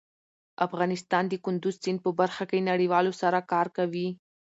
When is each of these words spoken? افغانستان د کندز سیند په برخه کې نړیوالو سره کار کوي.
افغانستان 0.65 1.23
د 1.27 1.33
کندز 1.45 1.75
سیند 1.83 1.99
په 2.05 2.11
برخه 2.19 2.43
کې 2.49 2.67
نړیوالو 2.69 3.11
سره 3.21 3.39
کار 3.51 3.67
کوي. 3.77 4.07